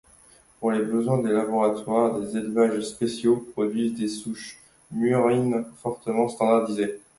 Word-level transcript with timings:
Pour 0.59 0.71
les 0.71 0.81
besoins 0.83 1.19
des 1.21 1.29
laboratoires, 1.31 2.19
des 2.19 2.35
élevages 2.35 2.81
spéciaux, 2.85 3.47
produisent 3.51 3.93
des 3.99 4.07
souches 4.07 4.59
murines 4.91 5.63
fortement 5.77 6.27
standardisées. 6.27 6.99